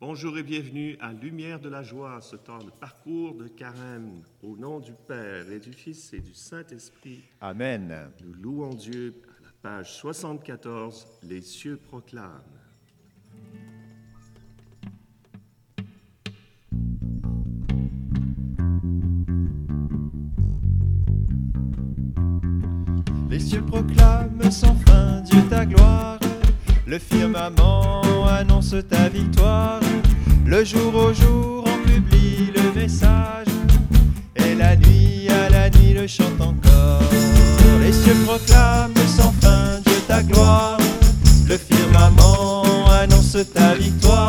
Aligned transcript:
Bonjour 0.00 0.38
et 0.38 0.44
bienvenue 0.44 0.96
à 1.00 1.12
Lumière 1.12 1.58
de 1.58 1.68
la 1.68 1.82
joie, 1.82 2.20
ce 2.20 2.36
temps 2.36 2.62
de 2.62 2.70
parcours 2.70 3.34
de 3.34 3.48
carême. 3.48 4.22
Au 4.44 4.56
nom 4.56 4.78
du 4.78 4.92
Père 4.92 5.50
et 5.50 5.58
du 5.58 5.72
Fils 5.72 6.12
et 6.12 6.20
du 6.20 6.34
Saint-Esprit, 6.34 7.24
Amen. 7.40 7.92
nous 8.24 8.32
louons 8.34 8.74
Dieu 8.74 9.20
à 9.26 9.42
la 9.42 9.50
page 9.60 9.92
74, 9.96 11.04
Les 11.24 11.40
cieux 11.40 11.76
proclament. 11.76 12.30
Les 23.28 23.40
cieux 23.40 23.62
proclament 23.62 24.48
sans 24.48 24.76
fin 24.76 25.22
Dieu 25.22 25.42
ta 25.50 25.66
gloire. 25.66 26.20
Le 26.86 27.00
firmament 27.00 28.24
annonce 28.26 28.76
ta 28.88 29.08
victoire. 29.08 29.87
Le 30.50 30.64
jour 30.64 30.94
au 30.94 31.12
jour 31.12 31.64
en 31.68 31.76
publie 31.86 32.50
le 32.56 32.80
message. 32.80 33.48
Et 34.34 34.54
la 34.54 34.76
nuit 34.76 35.28
à 35.28 35.50
la 35.50 35.68
nuit 35.68 35.92
le 35.92 36.06
chante 36.06 36.40
encore. 36.40 37.02
Les 37.82 37.92
cieux 37.92 38.16
proclament 38.24 38.94
sans 39.06 39.30
fin 39.42 39.78
Dieu 39.84 40.00
ta 40.08 40.22
gloire. 40.22 40.78
Le 41.46 41.58
firmament 41.58 42.86
annonce 42.90 43.36
ta 43.52 43.74
victoire. 43.74 44.27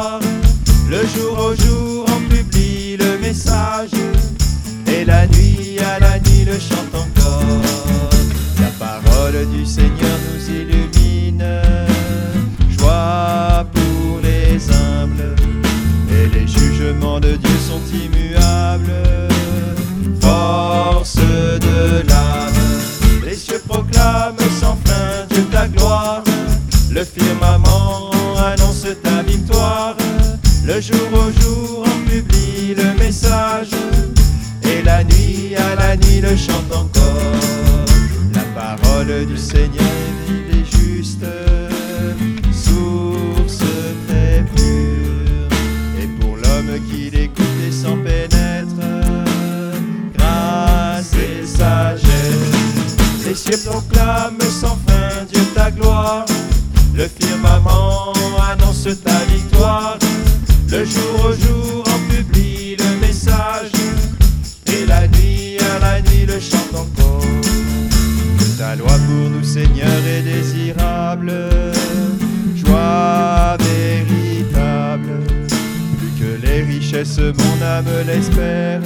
Richesses, 77.00 77.20
mon 77.20 77.66
âme 77.66 77.86
l'espère. 78.06 78.82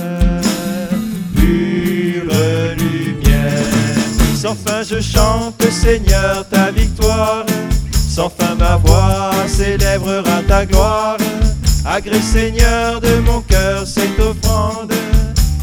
Pure 1.36 2.34
lumière. 2.78 3.66
Sans 4.36 4.56
fin, 4.56 4.84
je 4.84 5.00
chante, 5.00 5.62
Seigneur, 5.70 6.48
ta 6.50 6.72
victoire. 6.72 7.46
Sans 7.92 8.30
fin, 8.30 8.56
ma 8.56 8.78
voix 8.78 9.32
célébrera 9.48 10.42
ta 10.48 10.66
gloire. 10.66 11.18
Agrée, 11.86 12.22
Seigneur, 12.22 13.02
de 13.02 13.20
mon 13.26 13.42
cœur 13.42 13.86
cette 13.86 14.20
offrande. 14.20 14.94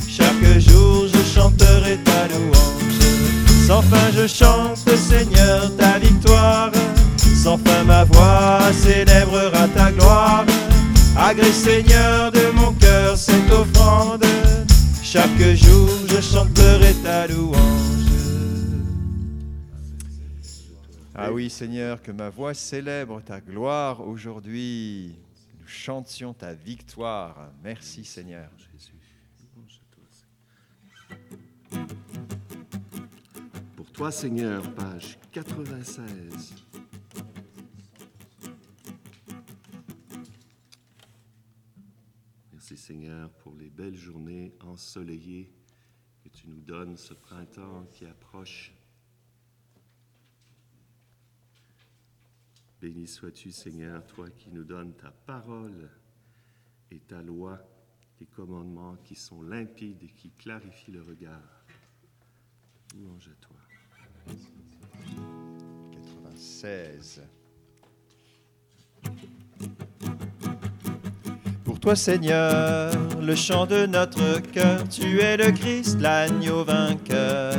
Chaque 0.09 0.59
jour, 0.59 1.07
je 1.07 1.35
chanterai 1.35 1.99
ta 2.05 2.29
louange. 2.29 3.67
Sans 3.67 3.83
fin, 3.83 4.11
je 4.15 4.27
chante, 4.27 4.79
Seigneur, 4.97 5.71
ta 5.77 5.99
victoire. 5.99 6.71
Sans 7.43 7.59
fin, 7.59 7.85
ma 7.85 8.05
voix 8.05 8.61
célébrera 8.73 9.69
ta 9.75 9.91
gloire. 9.93 10.45
Agrée, 11.31 11.53
Seigneur, 11.53 12.33
de 12.33 12.51
mon 12.57 12.73
cœur 12.75 13.17
cette 13.17 13.53
offrande. 13.53 14.25
Chaque 15.01 15.41
jour, 15.55 15.89
je 16.09 16.21
chanterai 16.21 16.93
ta 17.05 17.29
louange. 17.29 17.55
Ah 21.15 21.31
oui, 21.33 21.49
Seigneur, 21.49 22.03
que 22.03 22.11
ma 22.11 22.31
voix 22.31 22.53
célèbre 22.53 23.21
ta 23.21 23.41
gloire 23.41 24.05
aujourd'hui. 24.05 25.15
Nous 25.61 25.69
chantions 25.69 26.35
ta 26.35 26.53
victoire. 26.53 27.53
Merci, 27.63 28.05
Seigneur. 28.05 28.51
Pour 33.77 33.93
toi, 33.93 34.11
Seigneur, 34.11 34.63
page 34.75 35.17
96. 35.31 36.70
Seigneur, 42.77 43.31
pour 43.31 43.55
les 43.57 43.71
belles 43.71 43.97
journées 43.97 44.55
ensoleillées 44.61 45.53
que 46.23 46.29
tu 46.29 46.49
nous 46.49 46.61
donnes, 46.61 46.97
ce 46.97 47.15
printemps 47.15 47.85
qui 47.91 48.07
approche. 48.07 48.73
Béni 52.81 53.07
sois-tu, 53.07 53.53
Seigneur, 53.53 54.07
toi 54.07 54.31
qui 54.31 54.51
nous 54.51 54.65
donnes 54.65 54.95
ta 54.95 55.11
parole 55.11 55.91
et 56.91 57.01
ta 57.01 57.23
loi, 57.23 57.61
tes 58.17 58.27
commandements 58.27 58.97
qui 59.05 59.15
sont 59.15 59.43
limpides 59.43 60.03
et 60.03 60.11
qui 60.11 60.31
clarifient 60.31 60.93
le 60.93 61.03
regard. 61.03 61.65
Louange 62.95 63.29
à 63.29 63.35
toi. 63.35 63.57
96. 65.93 67.23
Toi, 71.81 71.97
Seigneur, 71.97 72.93
le 73.21 73.35
chant 73.35 73.65
de 73.65 73.87
notre 73.87 74.41
cœur, 74.53 74.85
tu 74.91 75.21
es 75.21 75.37
le 75.37 75.51
Christ, 75.51 75.99
l'agneau 76.01 76.63
vainqueur. 76.63 77.55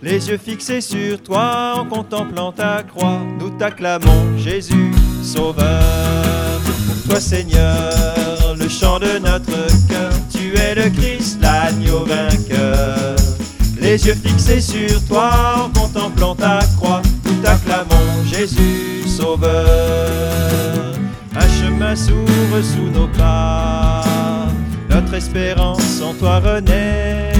Les 0.00 0.28
yeux 0.28 0.38
fixés 0.38 0.80
sur 0.80 1.22
toi 1.22 1.74
en 1.76 1.84
contemplant 1.84 2.52
ta 2.52 2.82
croix, 2.82 3.20
nous 3.38 3.50
t'acclamons, 3.50 4.38
Jésus, 4.38 4.92
Sauveur. 5.22 6.60
Toi, 7.06 7.20
Seigneur, 7.20 8.56
le 8.58 8.68
chant 8.68 8.98
de 8.98 9.18
notre 9.18 9.66
cœur, 9.88 10.12
tu 10.32 10.56
es 10.56 10.74
le 10.74 10.88
Christ, 10.90 11.38
l'agneau 11.42 12.04
vainqueur. 12.04 13.16
Les 13.78 14.06
yeux 14.06 14.14
fixés 14.14 14.60
sur 14.60 15.04
toi 15.06 15.30
en 15.66 15.78
contemplant 15.78 16.34
ta 16.34 16.60
croix, 16.76 17.02
nous 17.26 17.34
t'acclamons, 17.42 18.24
Jésus, 18.24 19.06
Sauveur. 19.06 20.61
Chemin 21.82 21.96
s'ouvre 21.96 22.62
sous 22.62 22.90
nos 22.90 23.08
pas, 23.08 24.02
notre 24.88 25.14
espérance 25.14 26.00
en 26.00 26.14
toi 26.14 26.38
renaît. 26.38 27.32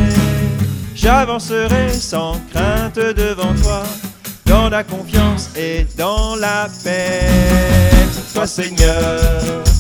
J'avancerai 0.97 1.93
sans 1.93 2.41
crainte 2.53 2.99
devant 2.99 3.55
toi, 3.63 3.85
dans 4.47 4.69
la 4.69 4.83
confiance 4.83 5.51
et 5.57 5.87
dans 5.97 6.35
la 6.37 6.69
paix. 6.83 7.29
Toi, 8.35 8.47
Seigneur, 8.47 9.31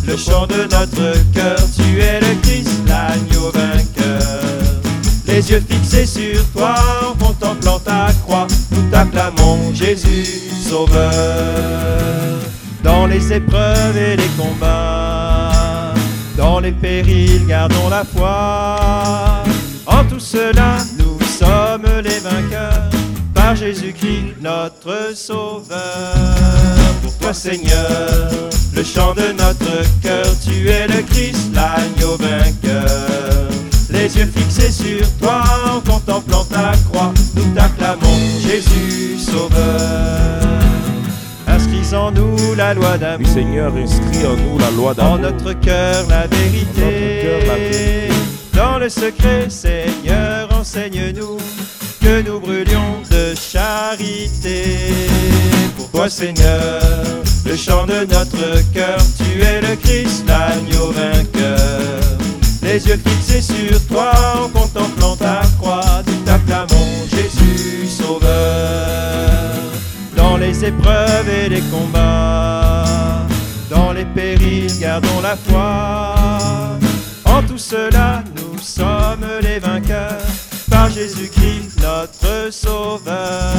le 0.06 0.16
chant 0.16 0.46
de 0.46 0.62
notre 0.62 1.32
cœur, 1.34 1.58
tu 1.74 2.00
es 2.00 2.20
le 2.20 2.40
Christ, 2.42 2.70
l'agneau 2.86 3.50
vainqueur. 3.52 4.52
Les 5.26 5.50
yeux 5.50 5.62
fixés 5.68 6.06
sur 6.06 6.44
toi 6.52 6.74
en 7.02 7.14
contemplant 7.14 7.80
ta 7.80 8.08
croix, 8.24 8.46
nous 8.70 8.90
t'acclamons, 8.90 9.74
Jésus, 9.74 10.24
Sauveur. 10.62 12.01
Dans 13.02 13.08
les 13.08 13.32
épreuves 13.32 13.96
et 13.96 14.14
les 14.14 14.28
combats, 14.38 15.92
dans 16.36 16.60
les 16.60 16.70
périls, 16.70 17.44
gardons 17.48 17.88
la 17.90 18.04
foi. 18.04 19.42
En 19.86 20.04
tout 20.04 20.20
cela, 20.20 20.76
nous 20.96 21.18
sommes 21.26 22.00
les 22.04 22.20
vainqueurs 22.20 22.90
par 23.34 23.56
Jésus-Christ, 23.56 24.36
notre 24.40 25.16
Sauveur. 25.16 26.14
Pour 27.02 27.18
toi, 27.18 27.34
Seigneur, 27.34 28.30
le 28.72 28.84
chant 28.84 29.14
de 29.14 29.32
notre 29.32 29.82
cœur, 30.00 30.26
tu 30.40 30.68
es 30.68 30.86
le 30.86 31.02
Christ, 31.02 31.52
l'agneau 31.52 32.16
vainqueur. 32.16 33.48
Les 33.90 34.16
yeux 34.16 34.30
fixés 34.32 34.70
sur 34.70 35.12
toi 35.18 35.42
en 35.74 35.80
contemplant 35.80 36.44
ta 36.44 36.70
croix, 36.88 37.12
nous 37.34 37.52
t'acclamons, 37.52 38.20
Jésus 38.40 39.18
Sauveur. 39.18 39.81
Nous 42.14 42.54
la 42.54 42.74
loi 42.74 42.98
d'amour. 42.98 43.26
Oui, 43.26 43.32
Seigneur, 43.32 43.72
inscris 43.76 44.26
en 44.26 44.36
nous 44.36 44.58
la 44.58 44.70
loi 44.70 44.94
d'amour. 44.94 45.12
En 45.12 45.18
notre 45.18 45.52
cœur, 45.60 46.06
la 46.08 46.26
vérité. 46.26 48.08
Dans 48.54 48.78
le 48.78 48.88
secret, 48.88 49.48
Seigneur, 49.48 50.48
enseigne-nous 50.52 51.38
que 52.00 52.22
nous 52.22 52.40
brûlions 52.40 53.00
de 53.10 53.34
charité. 53.34 54.78
Pour 55.76 55.90
toi, 55.90 56.10
Seigneur, 56.10 56.80
le 57.46 57.56
chant 57.56 57.86
de 57.86 58.04
notre 58.04 58.72
cœur, 58.72 58.98
tu 59.16 59.42
es 59.42 59.60
le 59.60 59.76
Christ, 59.76 60.24
l'agneau 60.26 60.92
vainqueur. 60.92 62.18
Les 62.62 62.86
yeux 62.86 63.00
fixés 63.04 63.42
sur 63.42 63.86
toi 63.86 64.12
en 64.36 64.48
contemplant 64.48 65.16
ta 65.16 65.42
croix, 65.58 66.02
nous 66.06 66.24
t'acclamons, 66.24 67.06
Jésus 67.10 67.88
Sauveur. 67.88 69.11
Épreuves 70.64 71.28
et 71.28 71.48
les 71.48 71.60
combats, 71.62 73.26
dans 73.68 73.92
les 73.92 74.04
périls, 74.04 74.70
gardons 74.78 75.20
la 75.20 75.36
foi. 75.36 76.14
En 77.24 77.42
tout 77.42 77.58
cela, 77.58 78.22
nous 78.36 78.56
sommes 78.62 79.26
les 79.42 79.58
vainqueurs 79.58 80.22
par 80.70 80.88
Jésus-Christ, 80.88 81.80
notre 81.82 82.52
Sauveur. 82.52 83.52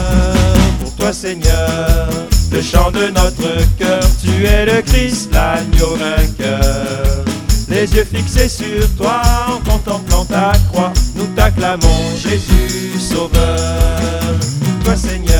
Pour 0.80 0.96
toi, 0.96 1.12
Seigneur, 1.12 2.10
le 2.54 2.62
chant 2.62 2.90
de 2.92 3.08
notre 3.08 3.76
cœur, 3.78 4.04
tu 4.24 4.46
es 4.46 4.66
le 4.66 4.82
Christ, 4.82 5.30
l'agneau 5.34 5.98
vainqueur. 5.98 7.26
Les 7.68 7.94
yeux 7.94 8.06
fixés 8.06 8.48
sur 8.48 8.96
toi 8.96 9.22
en 9.50 9.70
contemplant 9.70 10.24
ta 10.24 10.54
croix, 10.72 10.94
nous 11.16 11.28
t'acclamons, 11.36 12.16
Jésus 12.16 12.98
Sauveur. 12.98 14.40
Toi, 14.86 14.96
Seigneur, 14.96 15.32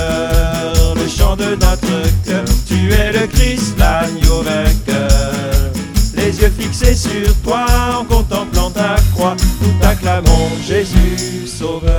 notre 1.56 2.24
cœur, 2.24 2.46
tu 2.68 2.92
es 2.92 3.12
le 3.12 3.28
Christ, 3.28 3.78
l'agneau 3.78 4.42
vainqueur. 4.42 5.74
Les 6.16 6.42
yeux 6.42 6.50
fixés 6.50 6.96
sur 6.96 7.42
toi 7.42 7.66
en 8.00 8.06
contemplant 8.06 8.72
ta 8.72 8.96
croix, 9.14 9.36
nous 9.62 9.80
t'acclamons, 9.80 10.50
Jésus 10.62 11.48
Sauveur. 11.48 11.92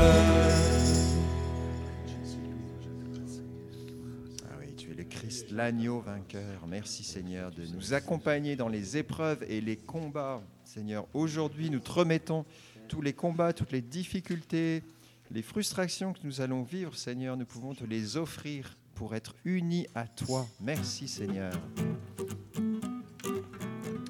Ah 4.45 4.56
oui, 4.61 4.75
tu 4.77 4.91
es 4.91 4.95
le 4.95 5.05
Christ, 5.05 5.51
l'agneau 5.51 6.01
vainqueur. 6.01 6.67
Merci 6.67 7.05
Seigneur 7.05 7.51
de 7.51 7.67
nous 7.75 7.95
accompagner 7.95 8.56
dans 8.56 8.69
les 8.69 8.97
épreuves 8.97 9.45
et 9.49 9.61
les 9.61 9.77
combats. 9.77 10.43
Seigneur, 10.65 11.06
aujourd'hui 11.15 11.71
nous 11.71 11.81
te 11.81 11.91
remettons 11.91 12.45
tous 12.89 13.03
les 13.03 13.12
combats, 13.12 13.53
toutes 13.53 13.73
les 13.73 13.83
difficultés, 13.83 14.83
les 15.31 15.43
frustrations 15.43 16.12
que 16.12 16.21
nous 16.25 16.41
allons 16.41 16.62
vivre, 16.62 16.97
Seigneur, 16.97 17.37
nous 17.37 17.47
pouvons 17.47 17.75
te 17.75 17.85
les 17.85 18.17
offrir 18.17 18.77
pour 18.94 19.14
être 19.14 19.35
unis 19.44 19.87
à 19.94 20.06
toi. 20.06 20.46
Merci 20.61 21.08
Seigneur. 21.08 21.52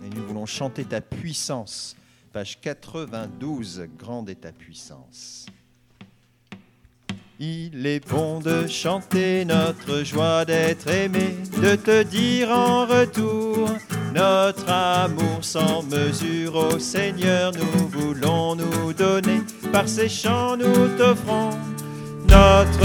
Et 0.05 0.11
nous 0.15 0.27
voulons 0.27 0.47
chanter 0.47 0.85
ta 0.85 1.01
puissance. 1.01 1.97
Page 2.33 2.61
92, 2.61 3.89
grande 3.99 4.29
est 4.29 4.43
ta 4.43 4.53
puissance. 4.53 5.47
Il 7.41 7.85
est 7.87 8.09
bon 8.09 8.39
de 8.41 8.67
chanter 8.69 9.45
notre 9.45 10.05
joie 10.05 10.45
d'être 10.45 10.89
aimé, 10.89 11.35
de 11.61 11.75
te 11.75 12.03
dire 12.05 12.51
en 12.51 12.87
retour 12.87 13.71
notre 14.15 14.69
amour 14.71 15.39
sans 15.43 15.83
mesure 15.83 16.55
au 16.55 16.79
Seigneur, 16.79 17.51
nous 17.53 17.89
voulons 17.89 18.55
nous 18.55 18.93
donner. 18.93 19.41
Par 19.73 19.89
ces 19.89 20.09
chants, 20.09 20.57
nous 20.57 20.97
t'offrons 20.97 21.51
notre 22.29 22.84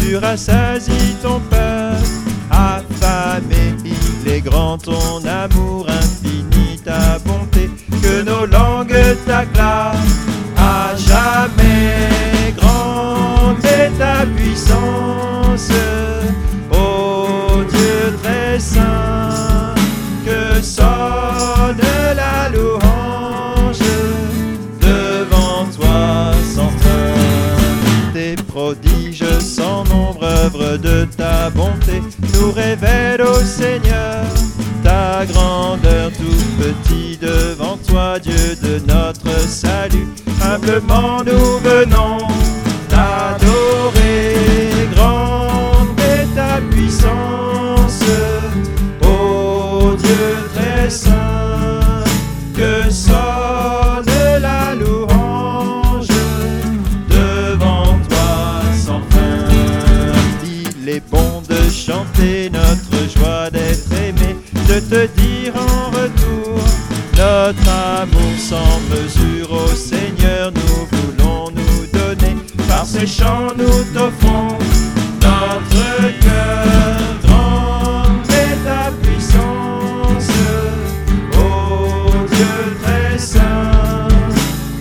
tu 0.00 0.16
rassasies 0.16 1.16
ton 1.22 1.40
peuple 1.50 2.06
affamé. 2.50 3.74
Il 3.84 4.32
est 4.32 4.40
grand 4.40 4.78
ton 4.78 5.24
amour 5.24 5.86
infini, 5.88 6.78
ta 6.84 7.18
bonté, 7.24 7.70
que 8.02 8.22
nos 8.22 8.46
langues 8.46 9.16
t'acclament 9.26 10.15
de 30.78 31.06
ta 31.16 31.50
bonté, 31.50 32.02
nous 32.34 32.52
révèlent 32.52 33.22
au 33.22 33.40
Seigneur 33.40 34.24
ta 34.82 35.24
grandeur 35.26 36.10
tout 36.12 36.62
petit 36.62 37.18
devant 37.20 37.76
toi, 37.88 38.18
Dieu 38.18 38.56
de 38.62 38.80
notre 38.86 39.38
salut. 39.48 40.06
Humblement 40.42 41.22
nous 41.24 41.58
venons 41.58 42.18
notre 67.46 67.70
amour 67.70 68.32
sans 68.38 68.80
mesure 68.90 69.52
au 69.52 69.68
Seigneur, 69.68 70.50
nous 70.52 70.88
voulons 70.90 71.50
nous 71.54 71.86
donner. 71.92 72.36
Par 72.68 72.84
ces 72.84 73.06
chants, 73.06 73.52
nous 73.56 73.84
t'offrons 73.94 74.58
notre 75.22 76.18
cœur. 76.20 76.66
Grande 77.22 78.30
est 78.30 78.58
ta 78.64 78.90
puissance, 79.00 80.30
ô 81.34 82.26
Dieu 82.34 82.56
très 82.82 83.16
saint, 83.16 84.08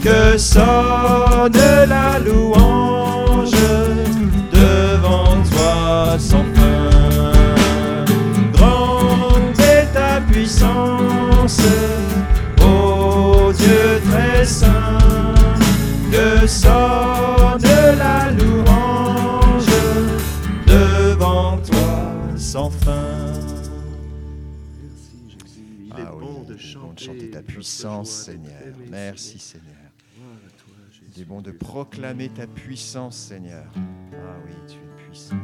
que 0.03 0.35
sonne 0.37 1.51
la 1.87 2.17
louange 2.17 3.51
devant 4.51 5.35
toi 5.51 6.17
sans 6.17 6.45
fin. 6.55 7.31
Grande 8.53 9.59
est 9.59 9.93
ta 9.93 10.19
puissance, 10.31 11.61
puissance, 27.65 28.11
Seigneur. 28.11 28.61
Merci, 28.91 29.39
Seigneur. 29.39 29.73
Il 31.15 31.21
est 31.21 31.25
bon 31.25 31.41
de 31.41 31.49
proclamer 31.49 32.29
ta 32.29 32.45
puissance, 32.45 33.17
Seigneur. 33.17 33.65
Ah 34.13 34.37
oui, 34.45 34.53
tu 34.67 34.75
es 34.75 35.03
puissant. 35.03 35.35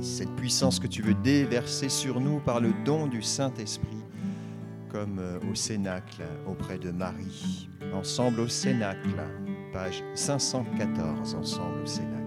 Cette 0.00 0.36
puissance 0.36 0.78
que 0.78 0.86
tu 0.86 1.02
veux 1.02 1.14
déverser 1.14 1.88
sur 1.88 2.20
nous 2.20 2.38
par 2.38 2.60
le 2.60 2.72
don 2.84 3.08
du 3.08 3.22
Saint-Esprit, 3.22 4.04
comme 4.88 5.18
euh, 5.18 5.40
au 5.50 5.54
Cénacle 5.54 6.22
auprès 6.46 6.78
de 6.78 6.90
Marie. 6.90 7.68
Ensemble 7.92 8.40
au 8.40 8.48
Cénacle, 8.48 9.16
page 9.72 10.04
514, 10.14 11.34
ensemble 11.34 11.80
au 11.82 11.86
Cénacle. 11.86 12.23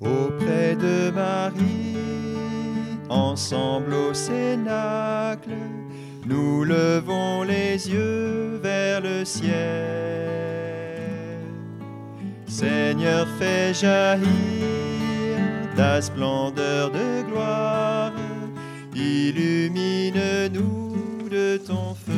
auprès 0.00 0.76
de 0.76 1.10
Marie, 1.10 1.96
ensemble 3.08 3.94
au 3.94 4.14
Cénacle, 4.14 5.56
nous 6.26 6.64
levons 6.64 7.42
les 7.42 7.90
yeux 7.90 8.58
vers 8.62 9.00
le 9.00 9.24
ciel. 9.24 9.54
Seigneur, 12.46 13.26
fais 13.38 13.74
jaillir 13.74 14.24
ta 15.76 16.00
splendeur 16.00 16.90
de 16.90 17.22
gloire, 17.28 18.12
illumine-nous 18.94 20.08
de 21.28 21.56
ton 21.56 21.94
feu. 21.94 22.12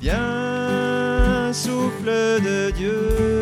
Viens, 0.00 1.50
souffle 1.52 2.10
de 2.44 2.70
Dieu 2.72 3.33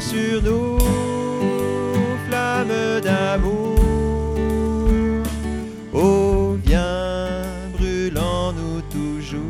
sur 0.00 0.40
nous, 0.42 0.78
flamme 2.28 3.00
d'amour. 3.02 3.74
Oh, 5.92 6.56
viens, 6.64 7.42
brûlons-nous 7.76 8.82
toujours. 8.82 9.40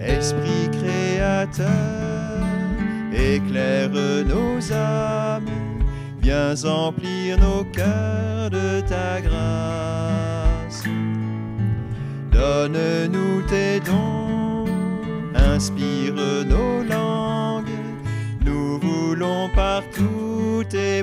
Esprit 0.00 0.70
créateur, 0.72 1.68
éclaire 3.12 3.90
nos 4.22 4.72
âmes, 4.72 5.44
viens 6.22 6.54
emplir 6.64 7.38
nos 7.38 7.64
cœurs 7.64 8.48
de 8.48 8.80
ta 8.80 9.20
grâce. 9.20 10.84
Donne-nous 12.32 13.23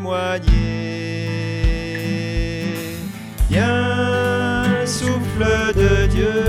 témoigner. 0.02 0.42
Viens, 3.50 4.86
souffle 4.86 5.74
de 5.76 6.08
Dieu, 6.08 6.44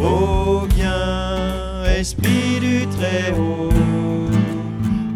oh 0.00 0.66
viens, 0.74 1.84
Esprit 1.98 2.60
du 2.60 2.86
Très-Haut, 2.86 3.70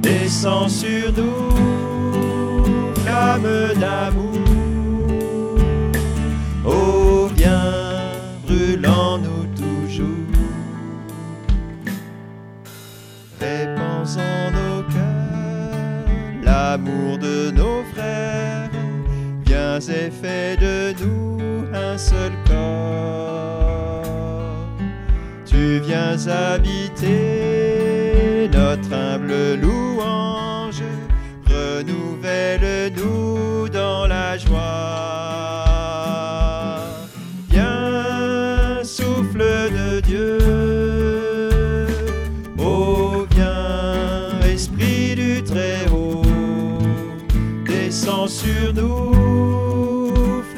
descends 0.01 0.69
sur 0.69 1.13
nous, 1.17 1.51
flamme 3.03 3.80
et 19.89 20.11
fais 20.11 20.57
de 20.57 20.93
nous 21.03 21.39
un 21.73 21.97
seul 21.97 22.33
corps. 22.47 24.03
Tu 25.47 25.79
viens 25.81 26.19
habiter 26.29 28.51
notre 28.53 28.93
humble 28.93 29.55
louange, 29.61 30.83
renouvelle-nous 31.47 33.71
dans 33.71 34.07
la 34.07 34.37
joie. 34.37 34.59
Viens, 37.49 38.85
souffle 38.85 39.39
de 39.39 40.01
Dieu. 40.01 40.37
Oh, 42.59 43.25
viens, 43.31 44.29
Esprit 44.53 45.15
du 45.15 45.43
Très-Haut, 45.43 46.21
descends 47.67 48.29
sur 48.29 48.75
nous, 48.75 49.50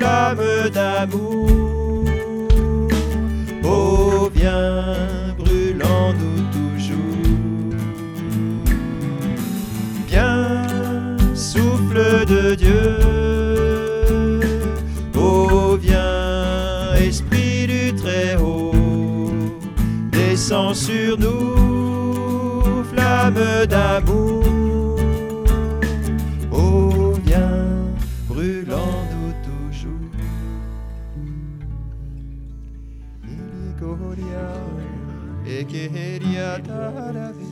flamme 0.02 0.71
d'amour. 0.75 1.49
Oh, 3.62 4.28
viens, 4.35 4.97
brûlons-nous 5.38 6.42
toujours. 6.56 7.76
Viens, 10.09 11.16
souffle 11.35 12.26
de 12.26 12.54
Dieu. 12.56 12.99
Oh, 15.16 15.78
viens, 15.80 16.94
Esprit 16.97 17.68
du 17.68 17.94
Très-Haut, 17.94 18.73
descends 20.11 20.75
sur 20.75 21.16
nous, 21.16 22.82
flamme 22.92 23.66
d'amour. 23.68 24.42
Tarave. 36.66 37.47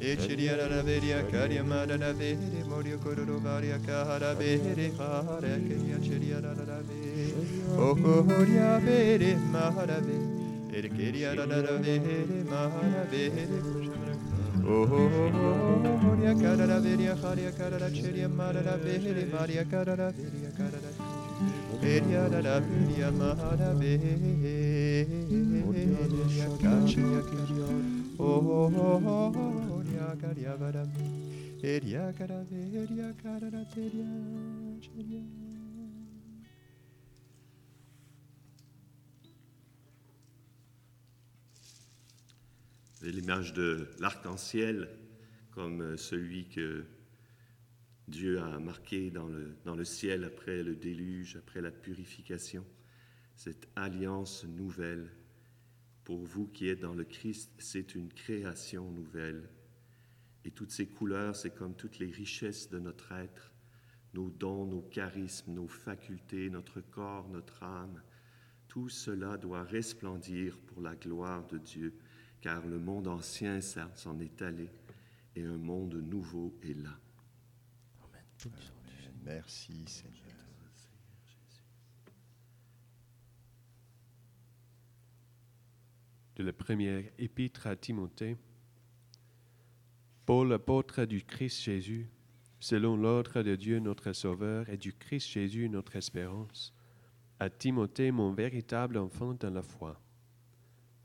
Echiria 0.00 0.54
Raveria 0.56 1.24
Caria 1.28 1.64
Madana 1.64 2.12
Vere 2.12 2.62
Morio 2.68 2.98
Cororo 2.98 3.40
Varia 3.40 3.78
Cara 3.80 4.32
Vere 4.34 4.92
Hara 4.96 5.58
Kenya 5.58 5.98
Chiria 5.98 6.40
Rave 6.40 7.34
Ocoria 7.76 8.78
Vere 8.78 9.34
Marave 9.34 10.16
Erkeria 10.72 11.34
Rave 11.34 12.00
Marave 12.48 13.48
Oh, 14.64 14.86
Maria 16.02 16.34
Cara 16.36 16.78
Veria 16.80 17.16
Haria 17.16 17.50
Cara 17.52 17.90
Chiria 17.90 18.28
Mara 18.28 18.76
Vere 18.76 19.26
Maria 19.26 19.64
Cara 19.64 19.96
Veria 20.12 20.52
Cara 20.56 20.78
l'image 43.10 43.52
de 43.52 43.88
l'arc-en-ciel 44.00 44.88
comme 45.52 45.96
celui 45.96 46.48
que 46.48 46.84
Dieu 48.08 48.40
a 48.40 48.58
marqué 48.58 49.10
dans 49.10 49.26
le, 49.26 49.54
dans 49.66 49.76
le 49.76 49.84
ciel 49.84 50.24
après 50.24 50.62
le 50.62 50.74
déluge, 50.74 51.36
après 51.36 51.60
la 51.60 51.70
purification, 51.70 52.64
cette 53.36 53.68
alliance 53.76 54.44
nouvelle. 54.44 55.10
Pour 56.04 56.24
vous 56.24 56.46
qui 56.46 56.68
êtes 56.68 56.80
dans 56.80 56.94
le 56.94 57.04
Christ, 57.04 57.52
c'est 57.58 57.94
une 57.94 58.10
création 58.10 58.90
nouvelle. 58.90 59.50
Et 60.46 60.50
toutes 60.50 60.70
ces 60.70 60.86
couleurs, 60.86 61.36
c'est 61.36 61.54
comme 61.54 61.74
toutes 61.74 61.98
les 61.98 62.10
richesses 62.10 62.70
de 62.70 62.78
notre 62.78 63.12
être, 63.12 63.52
nos 64.14 64.30
dons, 64.30 64.64
nos 64.64 64.80
charismes, 64.80 65.52
nos 65.52 65.68
facultés, 65.68 66.48
notre 66.48 66.80
corps, 66.80 67.28
notre 67.28 67.62
âme. 67.62 68.00
Tout 68.68 68.88
cela 68.88 69.36
doit 69.36 69.64
resplendir 69.64 70.56
pour 70.60 70.80
la 70.80 70.96
gloire 70.96 71.46
de 71.48 71.58
Dieu, 71.58 71.92
car 72.40 72.66
le 72.66 72.78
monde 72.78 73.06
ancien 73.06 73.60
s'en 73.60 74.18
est 74.18 74.40
allé 74.40 74.70
et 75.36 75.44
un 75.44 75.58
monde 75.58 75.96
nouveau 75.96 76.58
est 76.62 76.72
là. 76.72 76.98
Merci 79.24 79.86
Seigneur. 79.86 80.38
de 86.38 86.44
la 86.44 86.52
première 86.52 87.02
épître 87.18 87.66
à 87.66 87.74
Timothée. 87.74 88.36
Paul, 90.24 90.52
apôtre 90.52 91.04
du 91.04 91.24
Christ 91.24 91.62
Jésus, 91.62 92.08
selon 92.60 92.96
l'ordre 92.96 93.42
de 93.42 93.56
Dieu 93.56 93.80
notre 93.80 94.12
Sauveur 94.12 94.68
et 94.68 94.76
du 94.76 94.92
Christ 94.92 95.28
Jésus 95.28 95.68
notre 95.68 95.96
espérance, 95.96 96.72
à 97.40 97.50
Timothée, 97.50 98.12
mon 98.12 98.32
véritable 98.32 98.98
enfant 98.98 99.34
dans 99.34 99.50
la 99.50 99.62
foi. 99.62 100.00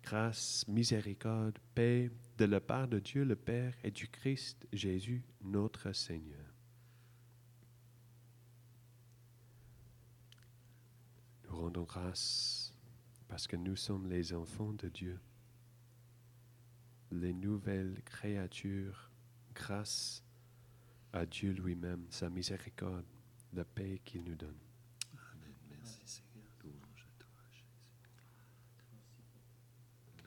Grâce, 0.04 0.68
miséricorde, 0.68 1.58
paix 1.74 2.12
de 2.38 2.46
la 2.46 2.62
part 2.62 2.88
de 2.88 3.00
Dieu 3.00 3.24
le 3.24 3.36
Père 3.36 3.74
et 3.84 3.92
du 3.92 4.08
Christ 4.10 4.68
Jésus 4.72 5.24
notre 5.42 5.94
Seigneur. 5.94 6.53
Rendons 11.54 11.84
grâce 11.84 12.74
parce 13.28 13.48
que 13.48 13.56
nous 13.56 13.76
sommes 13.76 14.08
les 14.08 14.34
enfants 14.34 14.74
de 14.74 14.90
Dieu, 14.90 15.20
les 17.12 17.34
nouvelles 17.34 18.02
créatures, 18.04 19.10
grâce 19.54 20.24
à 21.12 21.26
Dieu 21.26 21.52
lui-même, 21.52 22.06
sa 22.10 22.30
miséricorde, 22.30 23.06
la 23.54 23.66
paix 23.66 24.02
qu'il 24.04 24.24
nous 24.24 24.36
donne. 24.36 24.58
Amen. 25.14 25.54
Merci 25.70 26.02
Seigneur. 26.06 26.52
Louange 26.64 27.08
à 27.08 27.20
toi, 27.20 27.30
Jésus. 27.52 27.66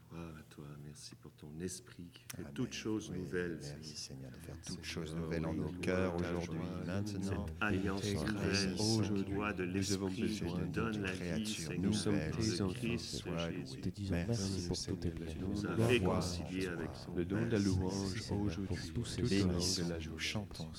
Gloire 0.09 0.37
à 0.37 0.42
toi. 0.45 0.66
Merci. 0.97 1.15
Pour 1.17 1.33
ton 1.33 1.50
esprit 1.61 2.09
qui 2.11 2.23
fait 2.23 2.41
Amen. 2.41 2.53
toutes 2.55 2.73
choses 2.73 3.11
Oui, 3.12 3.19
nouvelles. 3.19 3.59
Merci 3.61 3.97
Seigneur. 3.97 4.31
De 4.31 4.37
faire 4.38 4.57
toutes 4.67 4.83
choses 4.83 5.15
nouvelles 5.15 5.45
en 5.45 5.53
nos 5.53 5.71
nous 5.71 5.79
cœurs 5.81 6.15
aujourd'hui, 6.15 6.47
joie, 6.57 6.85
maintenant. 6.87 7.47
Cette 7.47 7.57
alliance 7.61 8.15
nouvelle, 8.15 8.75
aujourd'hui, 8.81 9.25
de 9.26 9.67
nous 9.67 9.93
avons 9.93 10.07
l'esprit 10.09 10.15
qui 10.15 10.23
besoin 10.23 10.59
nous 10.61 10.67
de 10.69 10.73
donne 10.73 11.03
la 11.03 11.12
vie, 11.12 11.19
créature 11.19 11.69
Seigneur, 11.69 11.81
Nous 11.81 11.93
sommes 11.93 12.19
tes 12.19 12.61
enfants. 12.62 12.73
Loué. 12.81 13.81
Te 13.83 13.88
disons 13.91 14.15
merci 14.15 14.67
pour 14.69 14.76
Seigneur, 14.76 15.00
tes 15.00 15.35
nous 15.38 15.62
la 15.76 15.87
réconciliés 15.87 16.67
avec 16.69 16.91
son 16.95 17.15
Le 17.15 17.25
don 17.26 17.43
de 17.45 17.50
la 17.50 17.59
louange 17.59 18.12
aujourd'hui, 18.15 18.67
pour 18.67 18.79
tous 18.95 19.05
ces 19.05 19.23
Bénissons, 19.23 19.85
de 19.85 19.91
la 19.91 19.97
nous 19.97 20.03
journée. 20.03 20.19
chantons, 20.19 20.71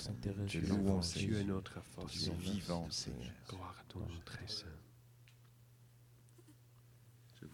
te 0.49 0.57
louons, 0.57 0.97
Enfant 0.97 1.11
Tu 1.13 1.31
es 1.31 1.35
Seigneur, 1.37 1.45
notre 1.55 1.79
force. 1.83 2.29
vivant, 2.39 2.89
Seigneur. 2.89 3.29
Gloire 3.47 3.75
à 3.79 3.83
ton 3.93 3.99
nom 3.99 4.07
très 4.25 4.47
saint. 4.47 4.65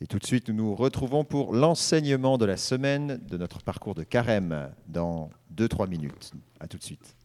Et 0.00 0.06
tout 0.06 0.18
de 0.18 0.26
suite, 0.26 0.48
nous 0.48 0.54
nous 0.54 0.74
retrouvons 0.74 1.24
pour 1.24 1.54
l'enseignement 1.54 2.36
de 2.36 2.44
la 2.44 2.56
semaine 2.56 3.18
de 3.28 3.38
notre 3.38 3.62
parcours 3.62 3.94
de 3.94 4.02
carême 4.02 4.70
dans 4.88 5.30
2-3 5.54 5.88
minutes. 5.88 6.32
À 6.60 6.68
tout 6.68 6.76
de 6.76 6.82
suite. 6.82 7.16